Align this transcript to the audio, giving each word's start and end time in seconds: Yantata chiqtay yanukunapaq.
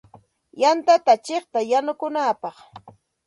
Yantata 0.61 1.13
chiqtay 1.25 1.67
yanukunapaq. 1.71 2.55